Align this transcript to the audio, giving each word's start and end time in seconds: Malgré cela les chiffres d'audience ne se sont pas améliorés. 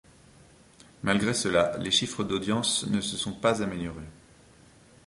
Malgré 1.03 1.31
cela 1.31 1.77
les 1.77 1.91
chiffres 1.91 2.23
d'audience 2.23 2.87
ne 2.87 3.01
se 3.01 3.17
sont 3.17 3.33
pas 3.33 3.61
améliorés. 3.61 4.09